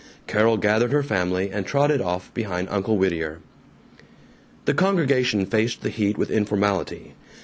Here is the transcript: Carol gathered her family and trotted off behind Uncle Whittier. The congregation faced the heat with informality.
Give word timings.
Carol 0.25 0.57
gathered 0.57 0.91
her 0.91 1.03
family 1.03 1.51
and 1.51 1.63
trotted 1.63 2.01
off 2.01 2.33
behind 2.33 2.69
Uncle 2.71 2.97
Whittier. 2.97 3.37
The 4.65 4.73
congregation 4.73 5.45
faced 5.45 5.81
the 5.81 5.89
heat 5.91 6.17
with 6.17 6.31
informality. 6.31 7.13